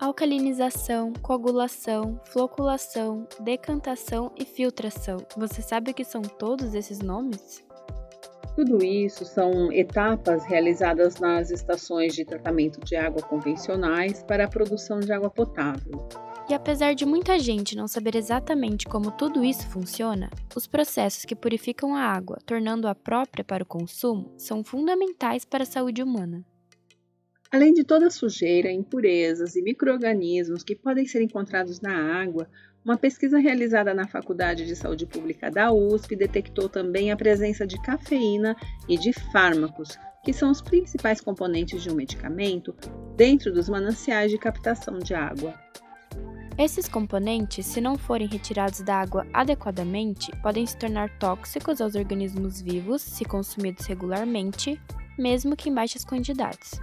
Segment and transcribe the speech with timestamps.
[0.00, 5.18] Alcalinização, coagulação, floculação, decantação e filtração.
[5.36, 7.62] Você sabe o que são todos esses nomes?
[8.56, 15.00] Tudo isso são etapas realizadas nas estações de tratamento de água convencionais para a produção
[15.00, 16.08] de água potável.
[16.48, 21.36] E apesar de muita gente não saber exatamente como tudo isso funciona, os processos que
[21.36, 26.42] purificam a água, tornando-a própria para o consumo, são fundamentais para a saúde humana.
[27.52, 32.48] Além de toda a sujeira, impurezas e microorganismos que podem ser encontrados na água,
[32.84, 37.80] uma pesquisa realizada na Faculdade de Saúde Pública da USP detectou também a presença de
[37.82, 38.56] cafeína
[38.88, 42.72] e de fármacos, que são os principais componentes de um medicamento,
[43.16, 45.52] dentro dos mananciais de captação de água.
[46.56, 52.60] Esses componentes, se não forem retirados da água adequadamente, podem se tornar tóxicos aos organismos
[52.60, 54.80] vivos se consumidos regularmente,
[55.18, 56.80] mesmo que em baixas quantidades.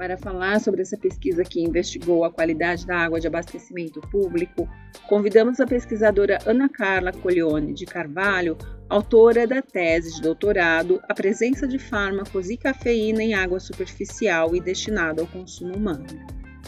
[0.00, 4.66] Para falar sobre essa pesquisa que investigou a qualidade da água de abastecimento público,
[5.06, 8.56] convidamos a pesquisadora Ana Carla Coglione de Carvalho,
[8.88, 14.60] autora da tese de doutorado A presença de fármacos e cafeína em água superficial e
[14.62, 16.06] destinada ao consumo humano.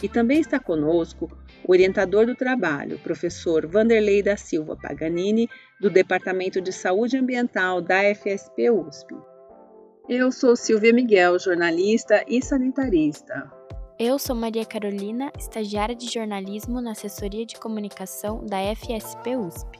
[0.03, 1.27] E também está conosco
[1.67, 5.49] o orientador do trabalho, professor Vanderlei da Silva Paganini,
[5.81, 9.32] do Departamento de Saúde Ambiental da FSP USP.
[10.09, 13.49] Eu sou Silvia Miguel, jornalista e sanitarista.
[13.97, 19.79] Eu sou Maria Carolina, estagiária de jornalismo na assessoria de comunicação da FSP USP.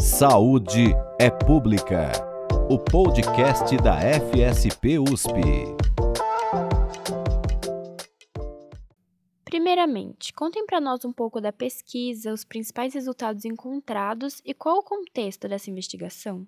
[0.00, 2.10] Saúde é Pública,
[2.70, 5.75] o podcast da FSP USP.
[9.76, 14.82] Primeiramente, contem para nós um pouco da pesquisa, os principais resultados encontrados e qual o
[14.82, 16.46] contexto dessa investigação.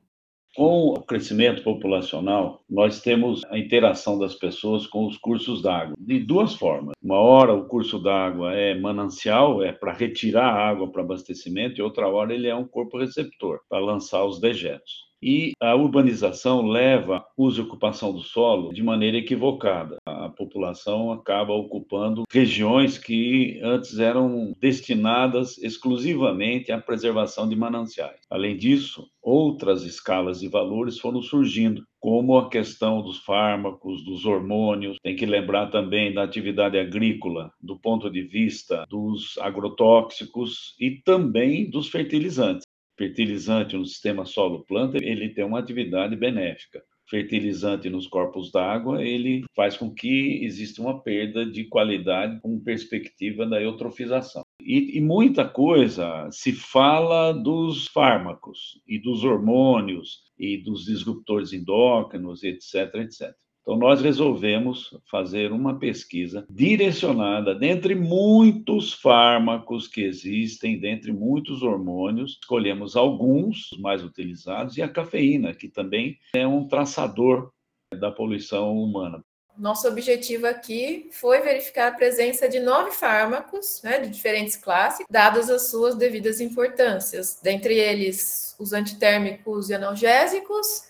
[0.57, 6.21] Com o crescimento populacional, nós temos a interação das pessoas com os cursos d'água de
[6.21, 6.95] duas formas.
[7.03, 11.83] Uma hora o curso d'água é manancial, é para retirar a água para abastecimento, e
[11.83, 15.08] outra hora ele é um corpo receptor para lançar os dejetos.
[15.21, 19.97] E a urbanização leva uso e ocupação do solo de maneira equivocada.
[20.07, 28.21] A população acaba ocupando regiões que antes eram destinadas exclusivamente à preservação de mananciais.
[28.31, 34.99] Além disso, outras escalas de valores foram surgindo, como a questão dos fármacos, dos hormônios.
[35.03, 41.69] Tem que lembrar também da atividade agrícola, do ponto de vista dos agrotóxicos e também
[41.69, 42.68] dos fertilizantes
[42.99, 46.83] fertilizante no sistema solo-planta, ele tem uma atividade benéfica.
[47.09, 53.47] Fertilizante nos corpos d'água, ele faz com que exista uma perda de qualidade com perspectiva
[53.47, 54.43] da eutrofização.
[54.61, 62.43] E, e muita coisa se fala dos fármacos e dos hormônios e dos disruptores endócrinos,
[62.43, 63.35] etc, etc.
[63.69, 72.39] Então, nós resolvemos fazer uma pesquisa direcionada, dentre muitos fármacos que existem, dentre muitos hormônios,
[72.41, 77.51] escolhemos alguns mais utilizados e a cafeína, que também é um traçador
[77.95, 79.23] da poluição humana.
[79.59, 85.51] Nosso objetivo aqui foi verificar a presença de nove fármacos né, de diferentes classes, dadas
[85.51, 90.88] as suas devidas importâncias, dentre eles os antitérmicos e analgésicos,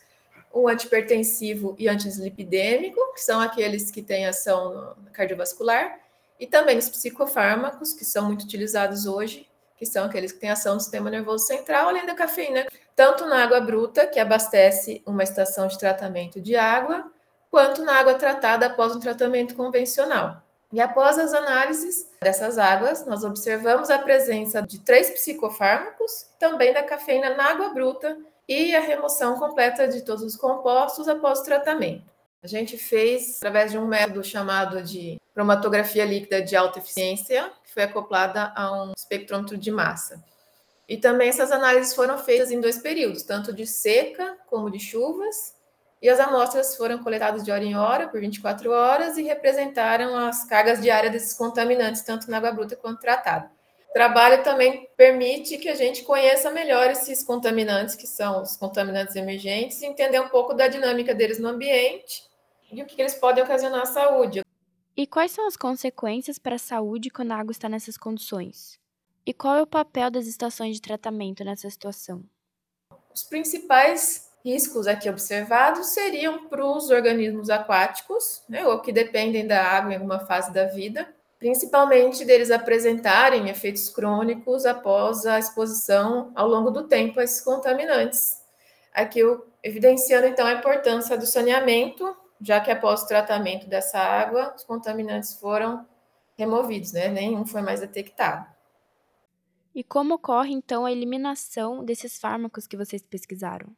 [0.52, 5.98] o antipertensivo e antislipidêmico, que são aqueles que têm ação cardiovascular,
[6.38, 10.74] e também os psicofármacos, que são muito utilizados hoje, que são aqueles que têm ação
[10.74, 12.66] no sistema nervoso central, além da cafeína,
[12.96, 17.10] tanto na água bruta, que abastece uma estação de tratamento de água,
[17.50, 20.42] quanto na água tratada após um tratamento convencional.
[20.72, 26.82] E após as análises dessas águas, nós observamos a presença de três psicofármacos, também da
[26.82, 32.10] cafeína na água bruta, e a remoção completa de todos os compostos após o tratamento.
[32.42, 37.74] A gente fez através de um método chamado de cromatografia líquida de alta eficiência, que
[37.74, 40.24] foi acoplada a um espectrômetro de massa.
[40.88, 45.54] E também essas análises foram feitas em dois períodos, tanto de seca como de chuvas,
[46.00, 50.44] e as amostras foram coletadas de hora em hora, por 24 horas, e representaram as
[50.44, 53.50] cargas diárias desses contaminantes, tanto na água bruta quanto tratada
[53.92, 59.80] trabalho também permite que a gente conheça melhor esses contaminantes, que são os contaminantes emergentes,
[59.82, 62.22] e entender um pouco da dinâmica deles no ambiente
[62.70, 64.42] e o que eles podem ocasionar à saúde.
[64.96, 68.78] E quais são as consequências para a saúde quando a água está nessas condições?
[69.24, 72.24] E qual é o papel das estações de tratamento nessa situação?
[73.14, 79.62] Os principais riscos aqui observados seriam para os organismos aquáticos, né, ou que dependem da
[79.62, 86.48] água em alguma fase da vida, principalmente deles apresentarem efeitos crônicos após a exposição ao
[86.48, 88.42] longo do tempo a esses contaminantes.
[88.92, 94.54] Aqui eu evidenciando então a importância do saneamento já que após o tratamento dessa água,
[94.54, 95.86] os contaminantes foram
[96.36, 97.08] removidos, né?
[97.08, 98.46] Nenhum foi mais detectado.
[99.74, 103.74] E como ocorre então a eliminação desses fármacos que vocês pesquisaram?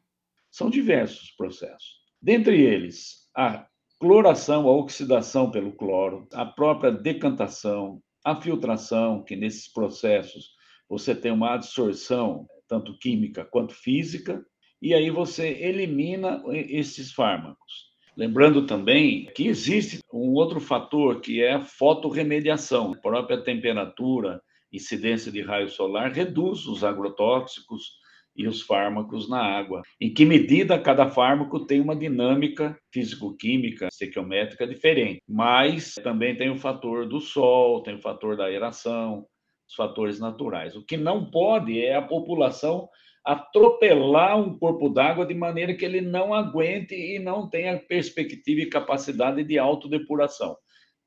[0.51, 2.01] São diversos processos.
[2.21, 3.67] Dentre eles, a
[4.01, 10.53] cloração, a oxidação pelo cloro, a própria decantação, a filtração, que nesses processos
[10.89, 14.43] você tem uma absorção, tanto química quanto física,
[14.81, 17.91] e aí você elimina esses fármacos.
[18.17, 22.93] Lembrando também que existe um outro fator que é a fotorremediação.
[22.93, 24.43] A própria temperatura,
[24.73, 28.00] incidência de raio solar reduz os agrotóxicos
[28.41, 29.83] e os fármacos na água.
[30.01, 35.21] Em que medida cada fármaco tem uma dinâmica físico-química, estequiométrica diferente.
[35.29, 39.27] Mas também tem o fator do sol, tem o fator da aeração,
[39.69, 40.75] os fatores naturais.
[40.75, 42.89] O que não pode é a população
[43.25, 48.71] atropelar um corpo d'água de maneira que ele não aguente e não tenha perspectiva e
[48.71, 50.57] capacidade de autodepuração,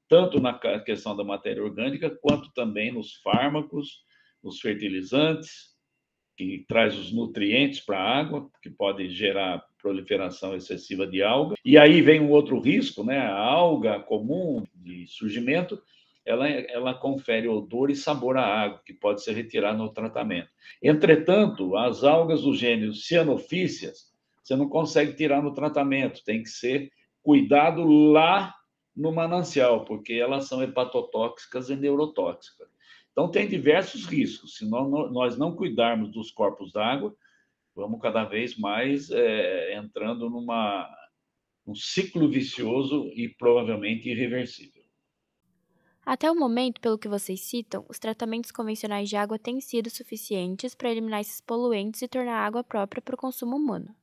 [0.08, 4.04] tanto na questão da matéria orgânica, quanto também nos fármacos,
[4.44, 5.73] nos fertilizantes,
[6.36, 11.56] que traz os nutrientes para a água, que pode gerar proliferação excessiva de alga.
[11.64, 13.20] E aí vem um outro risco, né?
[13.20, 15.82] A alga comum de surgimento,
[16.26, 20.50] ela, ela confere odor e sabor à água, que pode ser retirado no tratamento.
[20.82, 26.90] Entretanto, as algas do gênero cianofícias, você não consegue tirar no tratamento, tem que ser
[27.22, 28.54] cuidado lá
[28.96, 32.68] no manancial, porque elas são hepatotóxicas e neurotóxicas.
[33.13, 34.57] Então, tem diversos riscos.
[34.57, 37.15] Se nós não cuidarmos dos corpos d'água,
[37.75, 40.89] vamos cada vez mais é, entrando numa,
[41.65, 44.83] um ciclo vicioso e provavelmente irreversível.
[46.06, 50.75] Até o momento, pelo que vocês citam, os tratamentos convencionais de água têm sido suficientes
[50.75, 53.95] para eliminar esses poluentes e tornar a água própria para o consumo humano.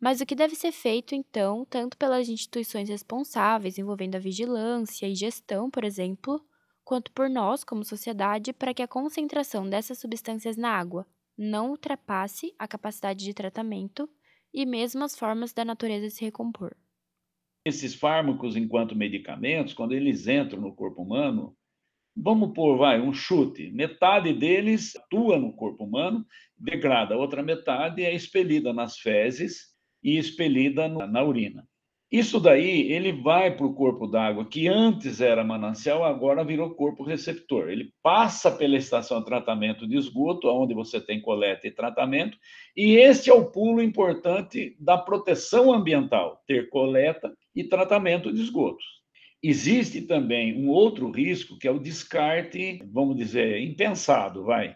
[0.00, 5.14] Mas o que deve ser feito, então, tanto pelas instituições responsáveis envolvendo a vigilância e
[5.14, 6.42] gestão, por exemplo,
[6.90, 11.06] quanto por nós, como sociedade, para que a concentração dessas substâncias na água
[11.38, 14.10] não ultrapasse a capacidade de tratamento
[14.52, 16.76] e mesmo as formas da natureza se recompor?
[17.64, 21.56] esses fármacos enquanto medicamentos, quando eles entram no corpo humano,
[22.16, 26.26] vamos pôr, vai, um chute, metade deles atua no corpo humano,
[26.58, 29.68] degrada, a outra metade é expelida nas fezes
[30.02, 31.68] e expelida na urina.
[32.10, 37.04] Isso daí, ele vai para o corpo d'água, que antes era manancial, agora virou corpo
[37.04, 37.70] receptor.
[37.70, 42.36] Ele passa pela estação de tratamento de esgoto, onde você tem coleta e tratamento,
[42.76, 48.84] e este é o pulo importante da proteção ambiental, ter coleta e tratamento de esgotos.
[49.40, 54.74] Existe também um outro risco, que é o descarte, vamos dizer, impensado, vai.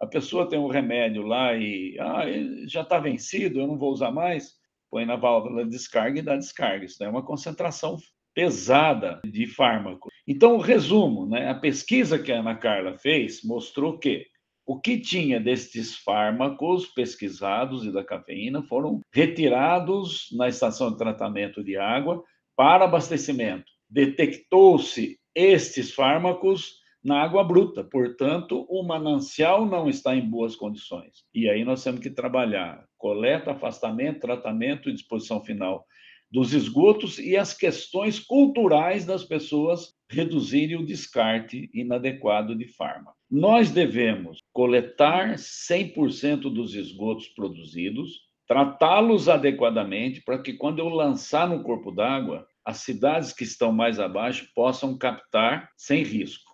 [0.00, 2.22] A pessoa tem um remédio lá e ah,
[2.68, 4.55] já está vencido, eu não vou usar mais
[4.96, 6.86] põe na válvula de descarga e dá descarga.
[6.86, 7.98] Isso é uma concentração
[8.34, 10.08] pesada de fármaco.
[10.26, 11.50] Então, o resumo, né?
[11.50, 14.24] a pesquisa que a Ana Carla fez mostrou que
[14.66, 21.62] o que tinha destes fármacos pesquisados e da cafeína foram retirados na estação de tratamento
[21.62, 22.24] de água
[22.56, 23.70] para abastecimento.
[23.90, 27.84] Detectou-se estes fármacos na água bruta.
[27.84, 31.24] Portanto, o manancial não está em boas condições.
[31.32, 35.86] E aí nós temos que trabalhar coleta, afastamento, tratamento e disposição final
[36.28, 43.16] dos esgotos e as questões culturais das pessoas reduzirem o descarte inadequado de fármaco.
[43.30, 51.62] Nós devemos coletar 100% dos esgotos produzidos, tratá-los adequadamente para que quando eu lançar no
[51.62, 56.45] corpo d'água, as cidades que estão mais abaixo possam captar sem risco.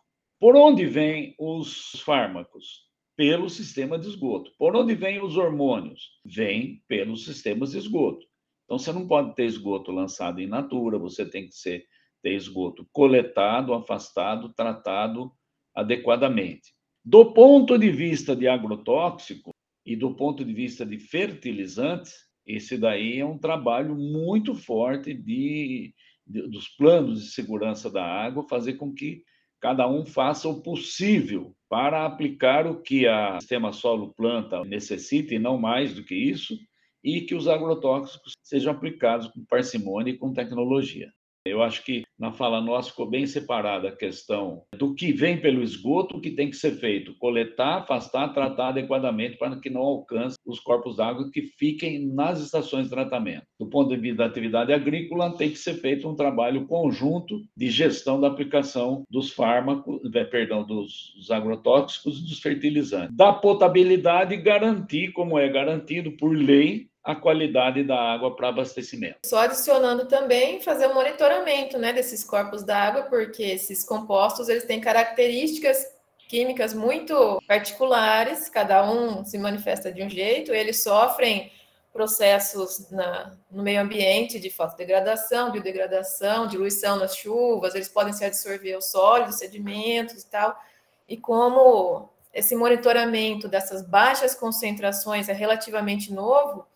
[0.42, 2.88] Por onde vêm os fármacos?
[3.16, 4.50] Pelo sistema de esgoto.
[4.58, 6.18] Por onde vêm os hormônios?
[6.24, 8.26] Vêm pelos sistemas de esgoto.
[8.64, 11.84] Então, você não pode ter esgoto lançado in natura, você tem que ser,
[12.24, 15.30] ter esgoto coletado, afastado, tratado
[15.72, 16.74] adequadamente.
[17.04, 19.52] Do ponto de vista de agrotóxico
[19.86, 25.94] e do ponto de vista de fertilizantes, esse daí é um trabalho muito forte de,
[26.26, 29.22] de dos planos de segurança da água, fazer com que
[29.62, 35.56] cada um faça o possível para aplicar o que a sistema solo-planta necessita e não
[35.56, 36.58] mais do que isso,
[37.02, 41.08] e que os agrotóxicos sejam aplicados com parcimônia e com tecnologia.
[41.44, 45.62] Eu acho que na fala nossa ficou bem separada a questão do que vem pelo
[45.62, 50.36] esgoto, o que tem que ser feito, coletar, afastar, tratar adequadamente para que não alcance
[50.46, 53.44] os corpos d'água que fiquem nas estações de tratamento.
[53.58, 57.70] Do ponto de vista da atividade agrícola, tem que ser feito um trabalho conjunto de
[57.70, 63.16] gestão da aplicação dos fármacos, eh, perdão, dos, dos agrotóxicos e dos fertilizantes.
[63.16, 69.16] Da potabilidade, garantir, como é garantido por lei, a qualidade da água para abastecimento.
[69.26, 74.64] Só adicionando também fazer o um monitoramento né, desses corpos d'água, porque esses compostos eles
[74.64, 75.84] têm características
[76.28, 81.52] químicas muito particulares, cada um se manifesta de um jeito, eles sofrem
[81.92, 88.76] processos na, no meio ambiente de fotodegradação, biodegradação, diluição nas chuvas, eles podem se absorver
[88.76, 90.58] os sólidos, sedimentos e tal.
[91.06, 96.66] E como esse monitoramento dessas baixas concentrações é relativamente novo,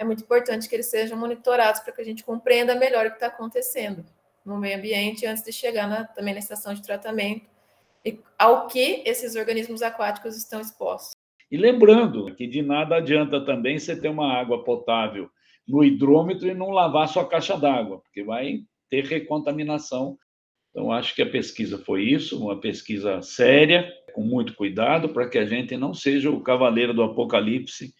[0.00, 3.16] é muito importante que eles sejam monitorados para que a gente compreenda melhor o que
[3.16, 4.02] está acontecendo
[4.42, 7.44] no meio ambiente antes de chegar na, também na estação de tratamento
[8.02, 11.10] e ao que esses organismos aquáticos estão expostos.
[11.50, 15.28] E lembrando que de nada adianta também você ter uma água potável
[15.68, 20.16] no hidrômetro e não lavar sua caixa d'água, porque vai ter recontaminação.
[20.70, 25.36] Então, acho que a pesquisa foi isso, uma pesquisa séria, com muito cuidado, para que
[25.36, 27.92] a gente não seja o cavaleiro do apocalipse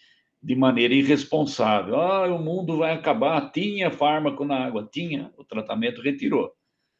[0.42, 1.96] de maneira irresponsável.
[1.96, 3.50] Ah, o mundo vai acabar.
[3.50, 6.50] Tinha fármaco na água, tinha, o tratamento retirou.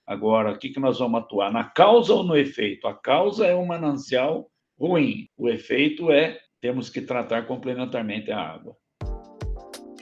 [0.07, 1.53] Agora, o que, que nós vamos atuar?
[1.53, 2.87] Na causa ou no efeito?
[2.87, 5.29] A causa é um manancial ruim.
[5.37, 8.77] O efeito é temos que tratar complementarmente a água.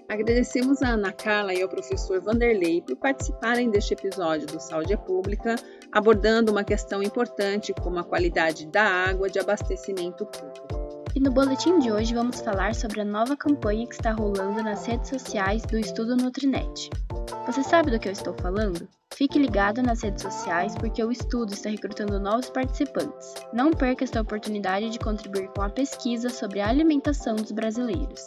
[0.09, 5.54] Agradecemos a Ana Carla e ao professor Vanderlei por participarem deste episódio do Saúde Pública,
[5.92, 10.77] abordando uma questão importante como a qualidade da água de abastecimento público.
[11.18, 14.87] E no boletim de hoje vamos falar sobre a nova campanha que está rolando nas
[14.87, 16.90] redes sociais do Estudo Nutrinet.
[17.44, 18.88] Você sabe do que eu estou falando?
[19.16, 23.34] Fique ligado nas redes sociais porque o estudo está recrutando novos participantes.
[23.52, 28.25] Não perca esta oportunidade de contribuir com a pesquisa sobre a alimentação dos brasileiros.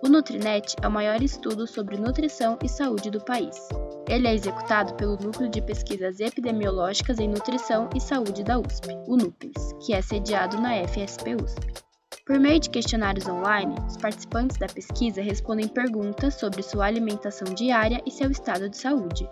[0.00, 3.68] O Nutrinet é o maior estudo sobre nutrição e saúde do país.
[4.08, 9.16] Ele é executado pelo Núcleo de Pesquisas Epidemiológicas em Nutrição e Saúde da USP, o
[9.16, 11.87] NUPES, que é sediado na FSP USP.
[12.28, 18.02] Por meio de questionários online, os participantes da pesquisa respondem perguntas sobre sua alimentação diária
[18.04, 19.26] e seu estado de saúde.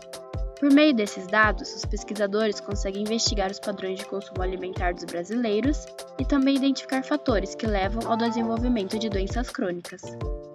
[0.59, 5.85] Por meio desses dados, os pesquisadores conseguem investigar os padrões de consumo alimentar dos brasileiros
[6.19, 10.01] e também identificar fatores que levam ao desenvolvimento de doenças crônicas.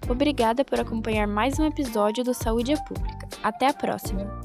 [0.08, 3.28] Obrigada por acompanhar mais um episódio do Saúde é Pública.
[3.42, 4.40] Até a próxima!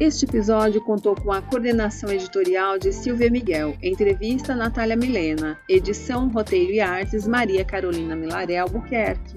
[0.00, 6.72] Este episódio contou com a coordenação editorial de Silvia Miguel, entrevista Natália Milena, edição, roteiro
[6.72, 9.36] e artes Maria Carolina Milaré Albuquerque.